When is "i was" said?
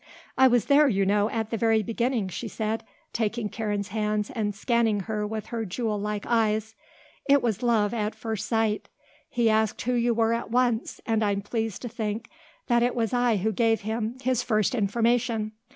0.35-0.65